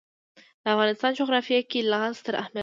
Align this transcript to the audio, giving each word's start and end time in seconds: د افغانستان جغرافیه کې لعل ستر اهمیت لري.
د 0.61 0.65
افغانستان 0.73 1.11
جغرافیه 1.19 1.61
کې 1.69 1.79
لعل 1.91 2.13
ستر 2.19 2.33
اهمیت 2.41 2.53
لري. 2.55 2.59